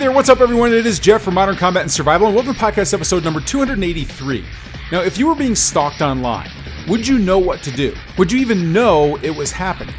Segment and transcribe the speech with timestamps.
[0.00, 0.72] there, what's up, everyone?
[0.72, 4.42] It is Jeff from Modern Combat and Survival, and welcome to podcast episode number 283.
[4.90, 6.50] Now, if you were being stalked online,
[6.88, 7.94] would you know what to do?
[8.16, 9.94] Would you even know it was happening?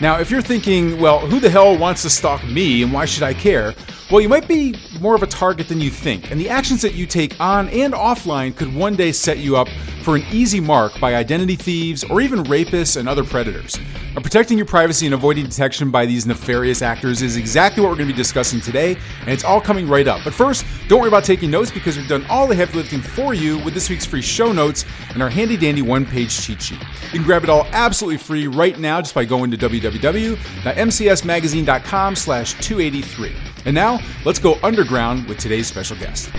[0.00, 3.24] Now, if you're thinking, well, who the hell wants to stalk me and why should
[3.24, 3.74] I care?
[4.10, 6.94] Well, you might be more of a target than you think, and the actions that
[6.94, 9.68] you take on and offline could one day set you up
[10.02, 13.78] for an easy mark by identity thieves or even rapists and other predators.
[14.16, 17.98] Now, protecting your privacy and avoiding detection by these nefarious actors is exactly what we're
[17.98, 20.22] going to be discussing today, and it's all coming right up.
[20.24, 23.32] But first, don't worry about taking notes because we've done all the heavy lifting for
[23.32, 26.80] you with this week's free show notes and our handy dandy one page cheat sheet.
[26.80, 32.54] You can grab it all absolutely free right now just by going to www.mcsmagazine.com slash
[32.54, 33.32] 283.
[33.66, 36.30] And now, let's go underground with today's special guest.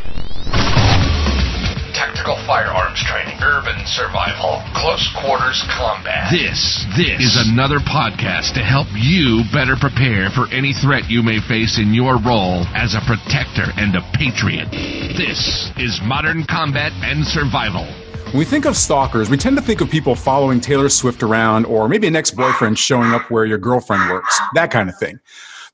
[1.93, 6.31] Tactical firearms training, urban survival, close quarters combat.
[6.31, 11.39] This, this is another podcast to help you better prepare for any threat you may
[11.41, 14.71] face in your role as a protector and a patriot.
[14.71, 17.85] This is Modern Combat and Survival.
[18.31, 21.65] When we think of stalkers, we tend to think of people following Taylor Swift around
[21.65, 25.19] or maybe an ex boyfriend showing up where your girlfriend works, that kind of thing.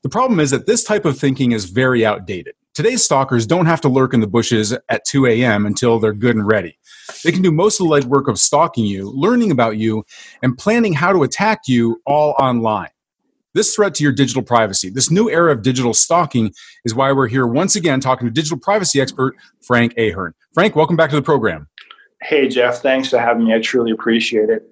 [0.04, 2.54] The problem is that this type of thinking is very outdated.
[2.72, 5.66] Today's stalkers don't have to lurk in the bushes at 2 a.m.
[5.66, 6.78] until they're good and ready.
[7.24, 10.04] They can do most of the legwork of stalking you, learning about you,
[10.40, 12.90] and planning how to attack you all online.
[13.54, 16.52] This threat to your digital privacy, this new era of digital stalking,
[16.84, 20.32] is why we're here once again talking to digital privacy expert Frank Ahearn.
[20.54, 21.66] Frank, welcome back to the program.
[22.22, 22.82] Hey, Jeff.
[22.82, 23.54] Thanks for having me.
[23.54, 24.62] I truly appreciate it.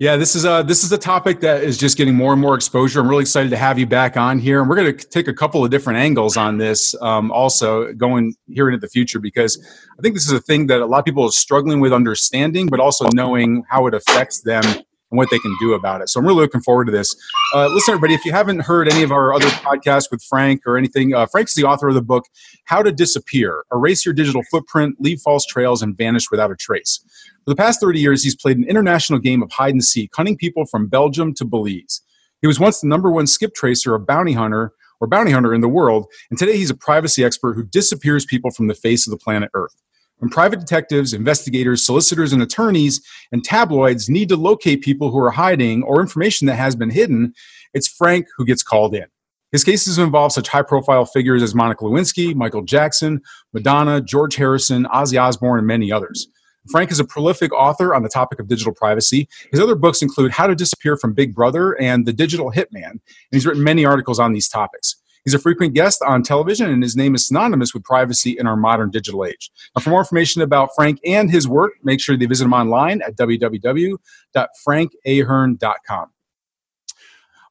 [0.00, 2.54] Yeah, this is a this is a topic that is just getting more and more
[2.54, 3.00] exposure.
[3.00, 5.34] I'm really excited to have you back on here, and we're going to take a
[5.34, 6.94] couple of different angles on this.
[7.02, 9.58] Um, also, going here into the future, because
[9.98, 12.68] I think this is a thing that a lot of people are struggling with understanding,
[12.68, 14.62] but also knowing how it affects them
[15.10, 16.08] and what they can do about it.
[16.08, 17.14] So I'm really looking forward to this.
[17.54, 20.76] Uh, listen, everybody, if you haven't heard any of our other podcasts with Frank or
[20.76, 22.24] anything, uh, Frank's the author of the book
[22.64, 27.00] How to Disappear: Erase Your Digital Footprint, Leave False Trails, and Vanish Without a Trace.
[27.44, 30.36] For the past 30 years, he's played an international game of hide and seek, hunting
[30.36, 32.02] people from Belgium to Belize.
[32.40, 35.60] He was once the number one skip tracer or bounty hunter or bounty hunter in
[35.60, 39.12] the world, and today he's a privacy expert who disappears people from the face of
[39.12, 39.74] the planet Earth.
[40.18, 45.30] When private detectives, investigators, solicitors, and attorneys and tabloids need to locate people who are
[45.30, 47.34] hiding or information that has been hidden,
[47.72, 49.06] it's Frank who gets called in.
[49.52, 53.20] His cases involve such high profile figures as Monica Lewinsky, Michael Jackson,
[53.54, 56.26] Madonna, George Harrison, Ozzy Osbourne, and many others.
[56.70, 59.28] Frank is a prolific author on the topic of digital privacy.
[59.52, 63.00] His other books include How to Disappear from Big Brother and The Digital Hitman, and
[63.30, 64.96] he's written many articles on these topics.
[65.24, 68.56] He's a frequent guest on television, and his name is synonymous with privacy in our
[68.56, 69.50] modern digital age.
[69.74, 73.02] Now, for more information about Frank and his work, make sure they visit him online
[73.02, 76.10] at www.frankahearn.com.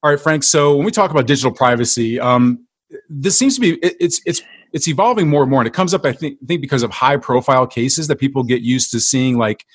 [0.03, 0.43] All right, Frank.
[0.43, 2.65] So when we talk about digital privacy, um,
[3.09, 4.41] this seems to be it, it's it's
[4.73, 6.91] it's evolving more and more, and it comes up I think, I think because of
[6.91, 9.65] high profile cases that people get used to seeing, like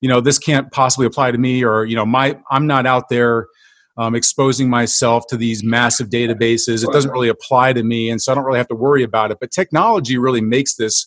[0.00, 3.08] you know this can't possibly apply to me, or you know my I'm not out
[3.08, 3.46] there
[4.00, 6.82] um, exposing myself to these massive databases.
[6.82, 9.30] It doesn't really apply to me, and so I don't really have to worry about
[9.30, 9.36] it.
[9.38, 11.06] But technology really makes this.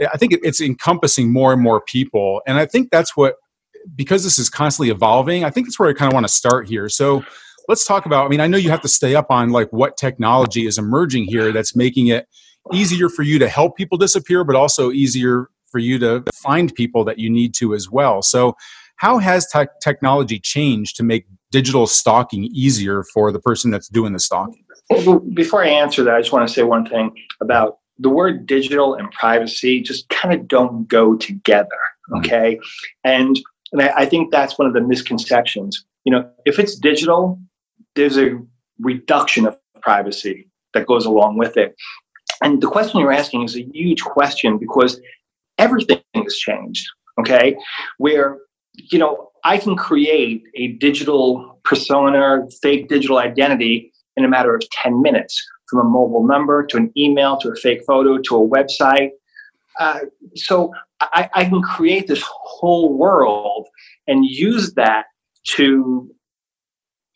[0.00, 3.34] I think it's encompassing more and more people, and I think that's what
[3.96, 5.44] because this is constantly evolving.
[5.44, 6.88] I think that's where I kind of want to start here.
[6.88, 7.24] So
[7.68, 8.26] let's talk about.
[8.26, 11.24] I mean, I know you have to stay up on like what technology is emerging
[11.24, 12.28] here that's making it
[12.72, 17.04] easier for you to help people disappear, but also easier for you to find people
[17.06, 18.22] that you need to as well.
[18.22, 18.54] So,
[18.98, 24.12] how has te- technology changed to make digital stalking easier for the person that's doing
[24.12, 24.64] the stalking?
[25.34, 28.96] Before I answer that, I just want to say one thing about the word digital
[28.96, 31.68] and privacy just kind of don't go together.
[32.10, 32.18] Mm-hmm.
[32.18, 32.58] Okay.
[33.04, 33.38] And,
[33.70, 35.84] and I, I think that's one of the misconceptions.
[36.04, 37.38] You know, if it's digital,
[37.94, 38.30] there's a
[38.80, 41.76] reduction of privacy that goes along with it.
[42.42, 45.00] And the question you're asking is a huge question because
[45.56, 46.84] everything has changed.
[47.20, 47.56] Okay.
[47.98, 48.38] Where,
[48.90, 54.62] you know, I can create a digital persona, fake digital identity in a matter of
[54.82, 58.48] 10 minutes from a mobile number to an email to a fake photo to a
[58.48, 59.10] website.
[59.78, 60.00] Uh,
[60.34, 63.66] so I, I can create this whole world
[64.06, 65.06] and use that
[65.44, 66.10] to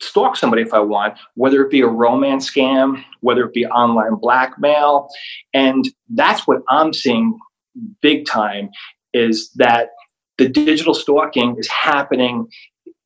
[0.01, 4.15] stalk somebody if I want, whether it be a romance scam, whether it be online
[4.15, 5.09] blackmail.
[5.53, 7.37] And that's what I'm seeing
[8.01, 8.69] big time
[9.13, 9.89] is that
[10.39, 12.47] the digital stalking is happening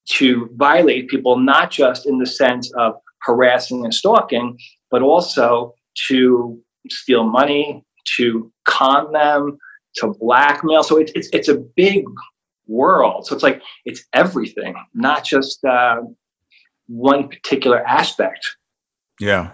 [0.06, 2.94] to violate people, not just in the sense of
[3.24, 4.58] harassing and stalking,
[4.92, 5.74] but also
[6.08, 7.84] to steal money,
[8.16, 9.58] to con them,
[9.96, 10.84] to blackmail.
[10.84, 12.06] So it's it's, it's a big
[12.68, 13.26] world.
[13.26, 16.02] So it's like it's everything, not just uh,
[16.88, 18.56] one particular aspect.
[19.20, 19.54] Yeah.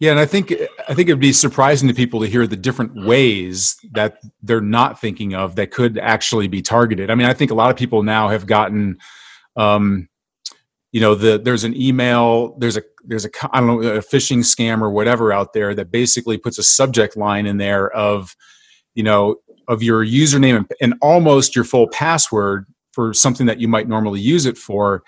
[0.00, 0.52] Yeah, and I think
[0.88, 5.00] I think it'd be surprising to people to hear the different ways that they're not
[5.00, 7.10] thinking of that could actually be targeted.
[7.10, 8.98] I mean, I think a lot of people now have gotten,
[9.56, 10.08] um,
[10.92, 14.40] you know, the there's an email, there's a there's a I don't know a phishing
[14.40, 18.34] scam or whatever out there that basically puts a subject line in there of,
[18.94, 19.36] you know,
[19.68, 24.20] of your username and, and almost your full password for something that you might normally
[24.20, 25.02] use it for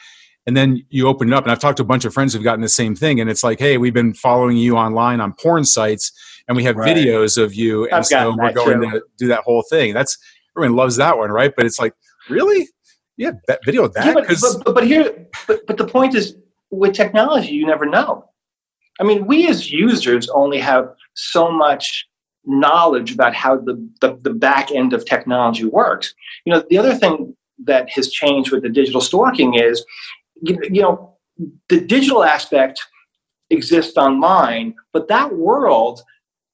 [0.47, 2.45] and then you open it up and i've talked to a bunch of friends who've
[2.45, 5.65] gotten the same thing and it's like hey we've been following you online on porn
[5.65, 6.13] sites
[6.49, 6.97] and we have right.
[6.97, 8.91] videos of you and I've so we're going too.
[8.91, 9.93] to do that whole thing.
[9.95, 10.17] That's
[10.57, 11.53] everyone loves that one right?
[11.57, 11.95] But it's like
[12.29, 12.69] really?
[13.17, 14.07] Yeah that video of that?
[14.07, 14.27] yeah, but,
[14.65, 16.37] but, but, here but, but the point is
[16.71, 18.29] with technology you never know.
[19.01, 22.07] I mean we as users only have so much
[22.45, 26.15] knowledge about how the, the, the back end of technology works.
[26.45, 27.35] You know the other thing
[27.65, 29.85] that has changed with the digital stalking is
[30.43, 31.17] you, you know,
[31.69, 32.83] the digital aspect
[33.51, 36.03] exists online, but that world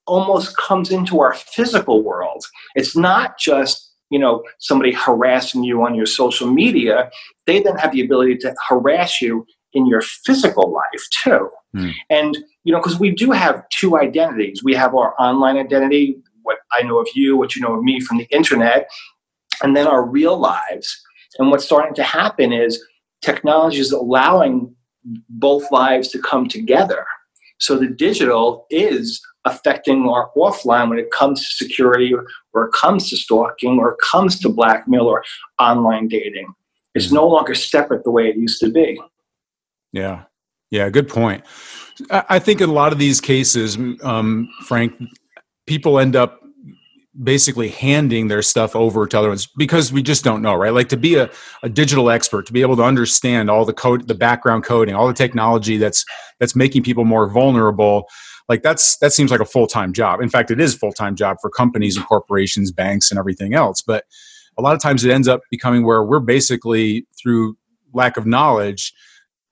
[0.07, 2.45] almost comes into our physical world.
[2.75, 7.11] It's not just you know somebody harassing you on your social media.
[7.47, 11.49] They then have the ability to harass you in your physical life too.
[11.75, 11.93] Mm.
[12.11, 14.63] And you know, because we do have two identities.
[14.63, 18.01] We have our online identity, what I know of you, what you know of me
[18.01, 18.89] from the internet,
[19.63, 21.01] and then our real lives.
[21.39, 22.85] And what's starting to happen is
[23.23, 24.75] technology is allowing
[25.29, 27.05] both lives to come together.
[27.59, 32.73] So the digital is affecting our offline when it comes to security or, or it
[32.73, 35.25] comes to stalking or it comes to blackmail or
[35.59, 36.53] online dating.
[36.95, 37.17] It's mm-hmm.
[37.17, 39.01] no longer separate the way it used to be.
[39.93, 40.25] Yeah.
[40.71, 41.45] Yeah, good point.
[42.11, 44.95] I think in a lot of these cases, um, Frank,
[45.67, 46.42] people end up
[47.23, 50.73] basically handing their stuff over to other ones because we just don't know right?
[50.73, 51.31] Like to be a,
[51.63, 55.07] a digital expert to be able to understand all the code the background coding all
[55.07, 56.05] the technology that's
[56.41, 58.09] that's making people more vulnerable
[58.49, 60.21] like that's that seems like a full-time job.
[60.21, 63.83] In fact it is a full-time job for companies and corporations banks and everything else.
[63.83, 64.05] But
[64.59, 67.57] a lot of times it ends up becoming where we're basically through
[67.93, 68.95] lack of knowledge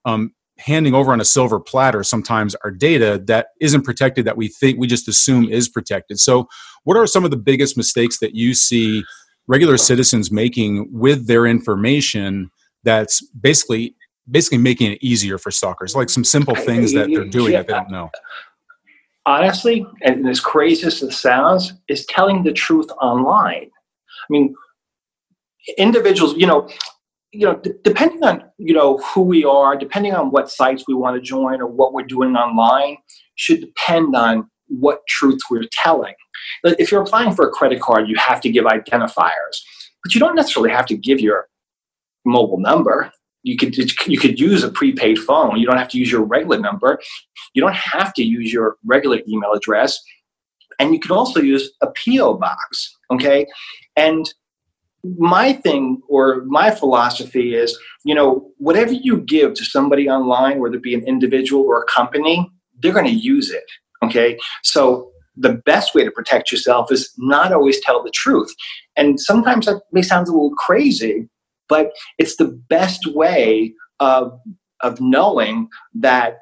[0.07, 4.49] um, handing over on a silver platter sometimes our data that isn't protected that we
[4.49, 6.19] think we just assume is protected.
[6.21, 6.49] So
[6.85, 9.05] what are some of the biggest mistakes that you see
[9.47, 12.51] regular citizens making with their information
[12.85, 13.95] that's basically
[14.31, 15.95] basically making it easier for stalkers?
[15.97, 18.11] Like some simple things that they're doing yeah, that they don't know.
[19.27, 23.71] Honestly and as crazy as it sounds is telling the truth online.
[23.71, 24.55] I mean
[25.77, 26.69] individuals you know
[27.33, 30.95] you know, d- depending on you know who we are, depending on what sites we
[30.95, 32.97] want to join or what we're doing online,
[33.37, 36.15] should depend on what truth we're telling.
[36.65, 39.57] If you're applying for a credit card, you have to give identifiers,
[40.03, 41.49] but you don't necessarily have to give your
[42.25, 43.13] mobile number.
[43.43, 43.77] You could
[44.07, 45.59] you could use a prepaid phone.
[45.59, 47.01] You don't have to use your regular number.
[47.55, 49.99] You don't have to use your regular email address,
[50.79, 52.97] and you can also use a PO box.
[53.11, 53.47] Okay,
[53.97, 54.33] and
[55.05, 60.77] my thing or my philosophy is you know whatever you give to somebody online whether
[60.77, 62.51] it be an individual or a company
[62.81, 63.65] they're going to use it
[64.03, 68.53] okay so the best way to protect yourself is not always tell the truth
[68.97, 71.29] and sometimes that may sound a little crazy
[71.69, 74.39] but it's the best way of
[74.83, 76.39] of knowing that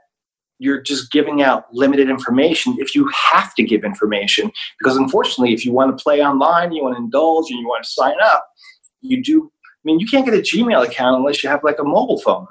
[0.58, 4.50] you're just giving out limited information if you have to give information.
[4.78, 7.84] Because unfortunately, if you want to play online, you want to indulge, and you want
[7.84, 8.46] to sign up,
[9.00, 9.50] you do.
[9.64, 12.46] I mean, you can't get a Gmail account unless you have like a mobile phone,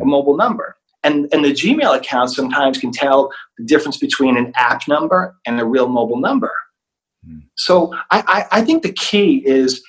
[0.00, 0.76] a mobile number.
[1.04, 5.60] And, and the Gmail account sometimes can tell the difference between an app number and
[5.60, 6.52] a real mobile number.
[7.26, 7.40] Hmm.
[7.56, 9.82] So I, I, I think the key is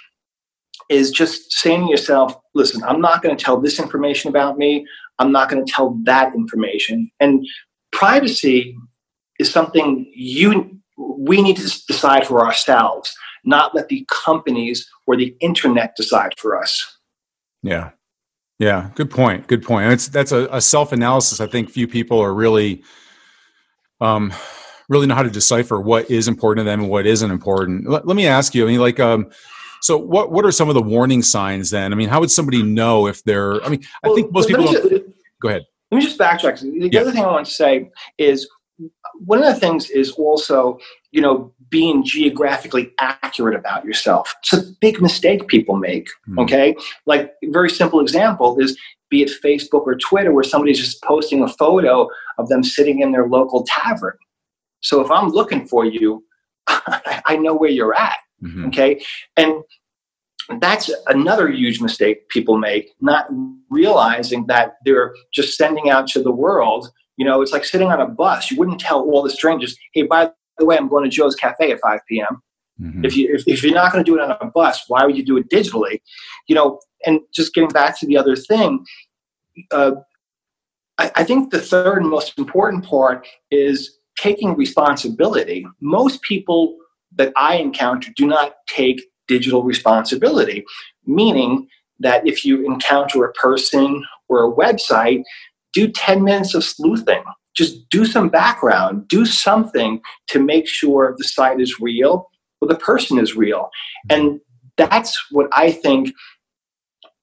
[0.90, 4.86] is just saying to yourself, listen, I'm not going to tell this information about me.
[5.18, 7.10] I'm not going to tell that information.
[7.20, 7.46] And
[7.92, 8.76] privacy
[9.40, 15.36] is something you we need to decide for ourselves, not let the companies or the
[15.40, 16.98] internet decide for us.
[17.64, 17.92] Yeah.
[18.60, 19.48] Yeah, good point.
[19.48, 19.92] Good point.
[19.92, 21.42] It's that's a, a self-analysis.
[21.42, 22.84] I think few people are really
[24.00, 24.32] um
[24.90, 27.90] really know how to decipher what is important to them and what isn't important.
[27.90, 29.30] Let, let me ask you, I mean, like um
[29.82, 31.92] so what what are some of the warning signs then?
[31.92, 34.88] I mean, how would somebody know if they're I mean, I think most people just,
[35.42, 35.66] go ahead.
[35.92, 36.60] Let me just backtrack.
[36.62, 37.02] The yeah.
[37.02, 38.48] other thing I want to say is
[39.26, 40.80] one of the things is also,
[41.14, 44.34] you know, being geographically accurate about yourself.
[44.42, 46.08] It's a big mistake people make.
[46.28, 46.40] Mm-hmm.
[46.40, 46.76] Okay.
[47.06, 48.78] Like very simple example is
[49.10, 53.12] be it Facebook or Twitter where somebody's just posting a photo of them sitting in
[53.12, 54.18] their local tavern.
[54.82, 56.26] So if I'm looking for you,
[56.68, 58.18] I know where you're at.
[58.44, 58.66] Mm-hmm.
[58.66, 59.04] Okay.
[59.38, 59.64] And
[60.60, 63.28] that's another huge mistake people make, not
[63.70, 68.02] realizing that they're just sending out to the world You know, it's like sitting on
[68.02, 68.50] a bus.
[68.50, 71.72] You wouldn't tell all the strangers, hey, by the way, I'm going to Joe's Cafe
[71.72, 72.42] at 5 p.m.
[72.82, 73.06] Mm-hmm.
[73.06, 75.16] If you if, if you're not going to do it on a bus, why would
[75.16, 76.02] you do it digitally?
[76.48, 78.86] You know, and just getting back to the other thing,
[79.72, 79.92] uh,
[80.98, 85.66] I, I think the third and most important part is taking responsibility.
[85.82, 86.78] Most people
[87.16, 90.66] that I encounter do not take digital responsibility,
[91.06, 91.68] meaning
[92.00, 95.24] that if you encounter a person or a website,
[95.74, 97.24] do 10 minutes of sleuthing.
[97.56, 102.30] Just do some background, do something to make sure the site is real
[102.62, 103.70] or the person is real.
[104.10, 104.40] And
[104.78, 106.14] that's what I think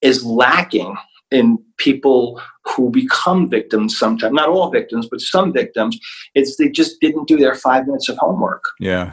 [0.03, 0.97] is lacking
[1.31, 5.99] in people who become victims sometimes not all victims but some victims
[6.35, 8.65] it's they just didn't do their five minutes of homework.
[8.81, 9.13] Yeah.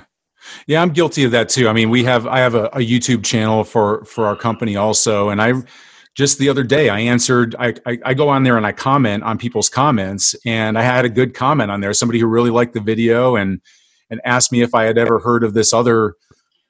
[0.66, 1.68] Yeah i'm guilty of that too.
[1.68, 5.30] I mean we have i have a, a youtube channel for for our company also
[5.30, 5.54] and i
[6.18, 9.24] just the other day i answered I, I, I go on there and i comment
[9.24, 12.74] on people's comments and i had a good comment on there somebody who really liked
[12.74, 13.62] the video and
[14.10, 16.16] and asked me if i had ever heard of this other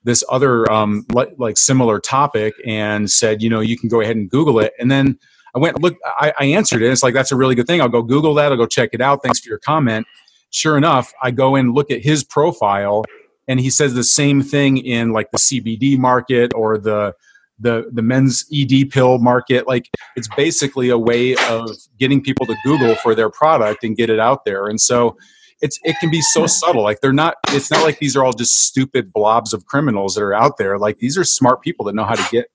[0.03, 4.29] this other um, like, similar topic and said you know you can go ahead and
[4.29, 5.17] google it and then
[5.55, 6.91] I went, look, I, I answered it.
[6.91, 7.81] It's like, that's a really good thing.
[7.81, 8.51] I'll go Google that.
[8.51, 9.23] I'll go check it out.
[9.23, 10.05] Thanks for your comment.
[10.51, 13.03] Sure enough, I go and look at his profile
[13.47, 17.15] and he says the same thing in like the CBD market or the,
[17.59, 19.67] the, the men's ED pill market.
[19.67, 24.09] Like it's basically a way of getting people to Google for their product and get
[24.09, 24.67] it out there.
[24.67, 25.17] And so,
[25.59, 28.31] it's it can be so subtle like they're not it's not like these are all
[28.31, 31.95] just stupid blobs of criminals that are out there like these are smart people that
[31.95, 32.45] know how to get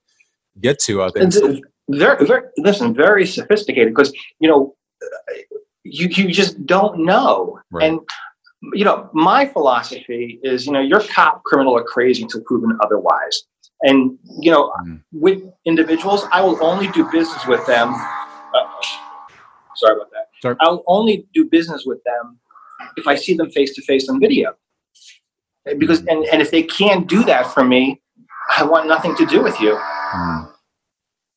[0.60, 1.24] get to out there
[1.88, 4.74] very, very listen, very sophisticated because you know
[5.84, 7.58] you you just don't know.
[7.70, 7.90] Right.
[7.90, 8.00] And
[8.74, 13.42] you know, my philosophy is, you know, you're cop, criminal, or crazy until proven otherwise.
[13.82, 15.02] And you know, mm.
[15.12, 17.92] with individuals, I will only do business with them.
[17.92, 18.66] Uh,
[19.76, 20.28] sorry about that.
[20.40, 20.56] Sorry.
[20.60, 22.38] I'll only do business with them
[22.96, 24.54] if I see them face to face on video.
[25.78, 28.00] Because and, and if they can't do that for me,
[28.56, 29.78] I want nothing to do with you.
[30.14, 30.52] Mm.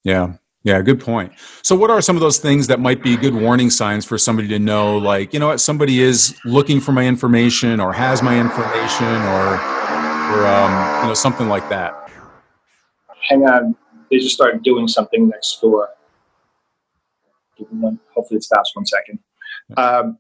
[0.04, 0.34] Yeah.
[0.66, 1.32] Yeah, good point.
[1.62, 4.48] So, what are some of those things that might be good warning signs for somebody
[4.48, 8.40] to know, like, you know what, somebody is looking for my information or has my
[8.40, 9.60] information or,
[10.34, 12.05] or um, you know, something like that?
[13.28, 13.76] Hang on.
[14.10, 15.90] They just started doing something next door.
[18.14, 19.20] Hopefully, it stops one second.
[19.78, 20.18] Um,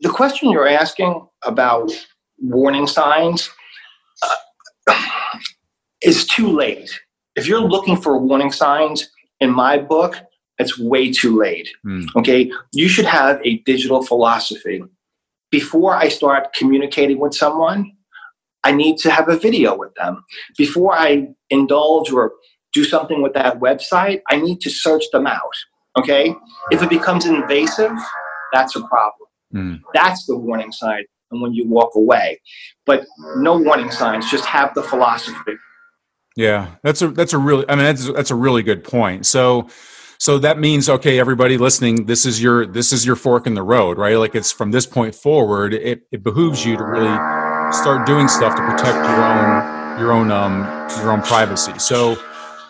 [0.00, 1.92] the question you're asking about
[2.38, 3.50] warning signs
[4.22, 4.98] uh,
[6.02, 6.90] is too late
[7.36, 9.10] if you're looking for warning signs
[9.40, 10.16] in my book,
[10.58, 11.70] it's way too late.
[11.86, 12.06] Mm.
[12.16, 12.52] Okay.
[12.72, 14.82] You should have a digital philosophy.
[15.50, 17.92] Before I start communicating with someone,
[18.64, 20.24] I need to have a video with them.
[20.56, 22.32] Before I indulge or
[22.72, 25.54] do something with that website, I need to search them out.
[25.98, 26.34] Okay.
[26.70, 27.92] If it becomes invasive,
[28.52, 29.28] that's a problem.
[29.54, 29.80] Mm.
[29.94, 31.04] That's the warning sign.
[31.30, 32.40] And when you walk away,
[32.86, 35.52] but no warning signs, just have the philosophy.
[36.36, 39.26] Yeah, that's a that's a really I mean that's that's a really good point.
[39.26, 39.68] So
[40.18, 43.62] so that means okay everybody listening this is your this is your fork in the
[43.62, 47.08] road right like it's from this point forward it, it behooves you to really
[47.72, 50.60] start doing stuff to protect your own your own um
[50.98, 52.16] your own privacy so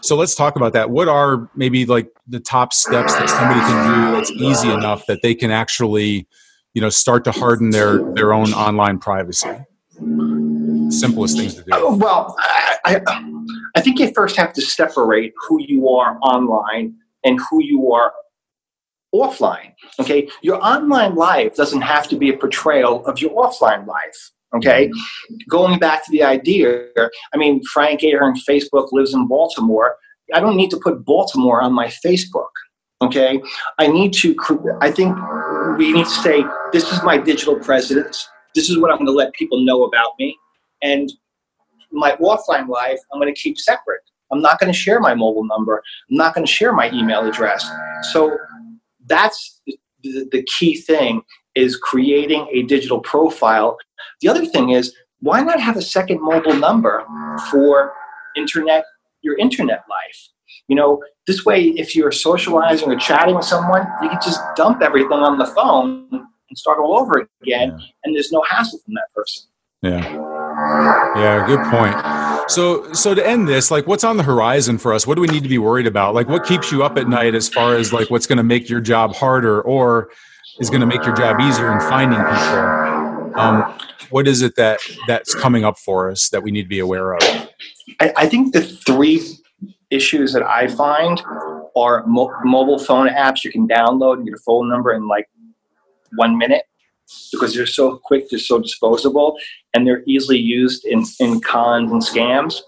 [0.03, 4.11] so let's talk about that what are maybe like the top steps that somebody can
[4.11, 6.27] do that's easy enough that they can actually
[6.75, 9.51] you know start to harden their their own online privacy
[10.91, 13.31] simplest things to do oh, well I, I
[13.77, 18.13] I think you first have to separate who you are online and who you are
[19.15, 19.75] offline.
[19.99, 24.31] Okay, your online life doesn't have to be a portrayal of your offline life.
[24.55, 24.91] Okay,
[25.49, 26.89] going back to the idea,
[27.33, 29.97] I mean, Frank Ahearn, Facebook lives in Baltimore.
[30.35, 32.51] I don't need to put Baltimore on my Facebook.
[33.01, 33.41] Okay,
[33.79, 34.37] I need to.
[34.81, 35.17] I think
[35.79, 38.29] we need to say this is my digital presence.
[38.55, 40.37] This is what I'm going to let people know about me,
[40.83, 41.13] and
[41.93, 44.01] my offline life, I'm going to keep separate.
[44.33, 45.83] I'm not going to share my mobile number.
[46.11, 47.69] I'm not going to share my email address.
[48.13, 48.37] So
[49.07, 49.61] that's
[50.03, 51.23] the, the key thing
[51.55, 53.77] is creating a digital profile.
[54.21, 57.05] The other thing is why not have a second mobile number
[57.51, 57.93] for
[58.37, 58.85] internet
[59.23, 60.29] your internet life?
[60.69, 64.83] You know, this way if you're socializing or chatting with someone, you can just dump
[64.83, 69.07] everything on the phone and start all over again and there's no hassle from that
[69.15, 69.49] person.
[69.83, 70.31] Yeah.
[71.17, 72.51] Yeah, good point.
[72.51, 75.07] So, so to end this, like, what's on the horizon for us?
[75.07, 76.15] What do we need to be worried about?
[76.15, 78.69] Like, what keeps you up at night as far as like what's going to make
[78.69, 80.11] your job harder or
[80.59, 83.39] is going to make your job easier in finding people?
[83.39, 83.79] Um,
[84.11, 87.15] what is it that that's coming up for us that we need to be aware
[87.15, 87.23] of?
[88.01, 89.23] I, I think the three
[89.91, 91.21] issues that I find
[91.77, 95.29] are mo- mobile phone apps you can download and get a phone number in like
[96.17, 96.65] one minute
[97.33, 99.37] because they're so quick, they're so disposable,
[99.75, 102.61] and they're easily used in, in cons and scams.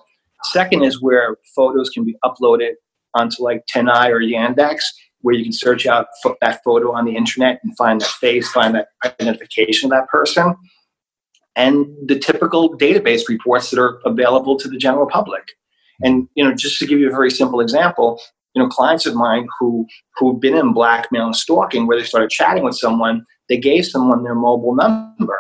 [0.45, 2.73] Second is where photos can be uploaded
[3.15, 4.81] onto like TinEye or Yandex,
[5.23, 8.51] where you can search out fo- that photo on the internet and find that face,
[8.51, 10.55] find that identification of that person,
[11.57, 15.43] and the typical database reports that are available to the general public.
[16.03, 18.21] And you know, just to give you a very simple example,
[18.55, 19.87] you know, clients of mine who
[20.17, 24.23] who've been in blackmail and stalking, where they started chatting with someone, they gave someone
[24.25, 25.39] their mobile number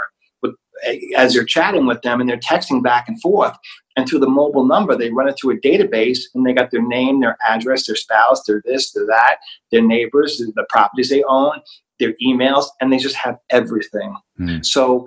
[1.16, 3.56] as they're chatting with them and they're texting back and forth.
[3.96, 6.86] And through the mobile number, they run it through a database and they got their
[6.86, 9.36] name, their address, their spouse, their this, their that,
[9.70, 11.60] their neighbors, the properties they own,
[11.98, 14.16] their emails, and they just have everything.
[14.40, 14.64] Mm.
[14.64, 15.06] So,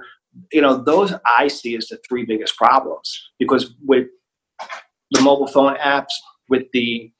[0.51, 4.07] you know, those I see as the three biggest problems because with
[5.11, 6.13] the mobile phone apps,
[6.49, 7.11] with the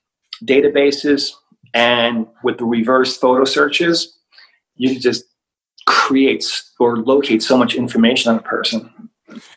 [0.44, 1.32] databases,
[1.76, 4.18] and with the reverse photo searches,
[4.76, 5.26] you just
[5.86, 8.92] creates or locates so much information on a person.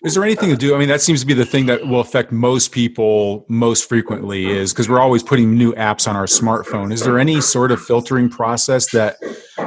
[0.02, 0.74] Is there anything to do?
[0.74, 4.46] I mean, that seems to be the thing that will affect most people most frequently
[4.46, 6.92] is because we're always putting new apps on our smartphone.
[6.92, 9.16] Is there any sort of filtering process that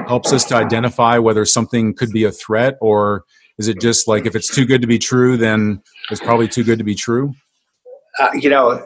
[0.07, 3.23] helps us to identify whether something could be a threat or
[3.57, 6.63] is it just like if it's too good to be true, then it's probably too
[6.63, 7.33] good to be true?
[8.19, 8.83] Uh, you know,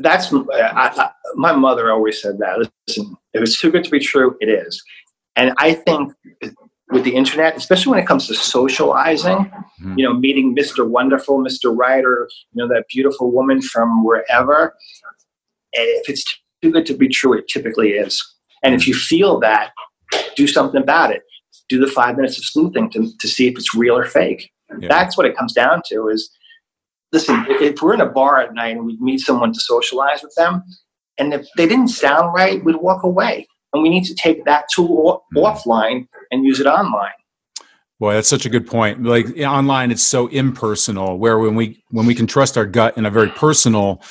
[0.00, 2.58] that's I, I, my mother always said that.
[2.88, 4.82] Listen, if it's too good to be true, it is.
[5.36, 6.12] And I think
[6.90, 9.98] with the internet, especially when it comes to socializing, mm-hmm.
[9.98, 10.88] you know, meeting Mr.
[10.88, 11.76] Wonderful, Mr.
[11.76, 14.74] Right, or you know that beautiful woman from wherever.
[15.72, 16.24] If it's
[16.62, 18.22] too good to be true, it typically is.
[18.62, 19.70] And if you feel that,
[20.36, 21.22] do something about it.
[21.68, 24.50] Do the five minutes of sleuthing to, to see if it's real or fake.
[24.78, 24.88] Yeah.
[24.88, 26.08] That's what it comes down to.
[26.08, 26.30] Is
[27.12, 30.34] listen, if we're in a bar at night and we meet someone to socialize with
[30.36, 30.62] them,
[31.18, 34.64] and if they didn't sound right, we'd walk away and we need to take that
[34.74, 35.44] tool mm-hmm.
[35.44, 37.12] offline and use it online.
[37.98, 39.02] Boy that's such a good point.
[39.02, 43.04] Like online it's so impersonal where when we when we can trust our gut in
[43.04, 44.02] a very personal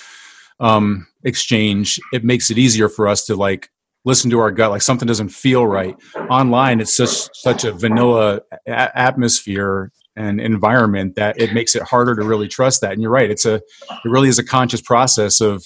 [0.59, 3.69] um, exchange it makes it easier for us to like
[4.05, 5.95] listen to our gut like something doesn't feel right.
[6.29, 12.15] Online it's such such a vanilla a- atmosphere and environment that it makes it harder
[12.15, 12.91] to really trust that.
[12.91, 15.65] And you're right it's a it really is a conscious process of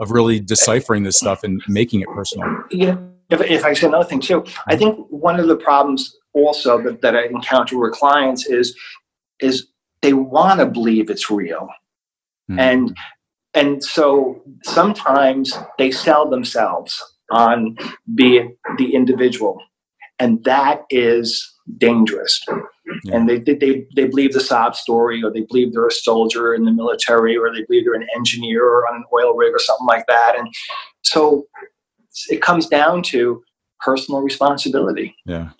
[0.00, 2.48] of really deciphering this stuff and making it personal.
[2.72, 2.96] Yeah
[3.32, 7.02] if, if I say another thing too, I think one of the problems also that,
[7.02, 8.76] that I encounter with clients is
[9.40, 9.66] is
[10.02, 11.68] they want to believe it's real.
[12.50, 12.58] Mm-hmm.
[12.58, 12.96] And
[13.54, 17.76] and so sometimes they sell themselves on
[18.14, 19.60] being the individual.
[20.18, 22.40] And that is dangerous.
[23.04, 23.16] Yeah.
[23.16, 26.64] And they, they, they believe the sob story, or they believe they're a soldier in
[26.64, 29.86] the military, or they believe they're an engineer or on an oil rig or something
[29.86, 30.34] like that.
[30.38, 30.48] And
[31.02, 31.46] so
[32.28, 33.42] it comes down to
[33.80, 35.14] personal responsibility.
[35.26, 35.50] Yeah.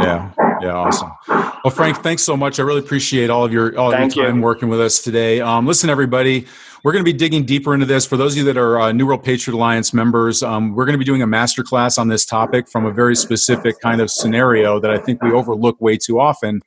[0.00, 0.32] Yeah.
[0.62, 0.72] Yeah.
[0.72, 1.10] Awesome.
[1.28, 2.58] Well, Frank, thanks so much.
[2.58, 4.42] I really appreciate all of your all of your time you.
[4.42, 5.40] working with us today.
[5.40, 6.46] Um, listen, everybody,
[6.84, 8.06] we're going to be digging deeper into this.
[8.06, 10.94] For those of you that are uh, New World Patriot Alliance members, um, we're going
[10.94, 14.80] to be doing a masterclass on this topic from a very specific kind of scenario
[14.80, 16.60] that I think we overlook way too often,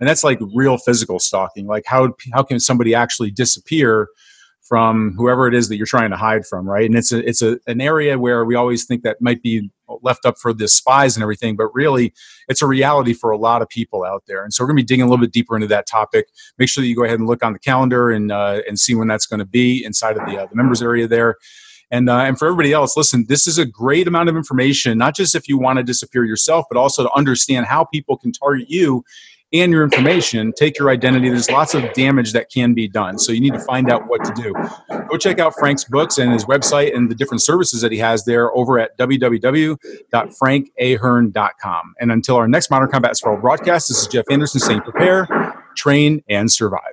[0.00, 1.66] and that's like real physical stalking.
[1.66, 4.08] Like how how can somebody actually disappear?
[4.68, 6.86] From whoever it is that you're trying to hide from, right?
[6.86, 9.70] And it's a, it's a, an area where we always think that might be
[10.02, 12.12] left up for the spies and everything, but really
[12.48, 14.42] it's a reality for a lot of people out there.
[14.42, 16.28] And so we're going to be digging a little bit deeper into that topic.
[16.58, 18.94] Make sure that you go ahead and look on the calendar and uh, and see
[18.94, 21.36] when that's going to be inside of the uh, the members area there.
[21.92, 25.14] And uh, and for everybody else, listen, this is a great amount of information, not
[25.14, 28.68] just if you want to disappear yourself, but also to understand how people can target
[28.68, 29.04] you
[29.52, 31.28] and your information, take your identity.
[31.28, 33.18] There's lots of damage that can be done.
[33.18, 34.52] So you need to find out what to do.
[35.08, 38.24] Go check out Frank's books and his website and the different services that he has
[38.24, 41.94] there over at www.frankahearn.com.
[42.00, 45.26] And until our next Modern Combat Survival broadcast, this is Jeff Anderson saying prepare,
[45.76, 46.92] train, and survive.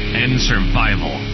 [0.13, 1.30] and Survival.